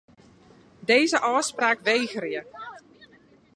[0.89, 2.41] Dizze ôfspraak wegerje.